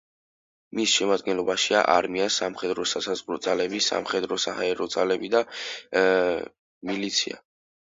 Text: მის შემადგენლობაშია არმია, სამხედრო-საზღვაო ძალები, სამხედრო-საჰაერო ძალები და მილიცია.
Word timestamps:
მის 0.77 0.93
შემადგენლობაშია 0.99 1.83
არმია, 1.95 2.29
სამხედრო-საზღვაო 2.37 3.43
ძალები, 3.49 3.83
სამხედრო-საჰაერო 3.89 4.89
ძალები 4.97 5.33
და 5.37 5.45
მილიცია. 6.93 7.43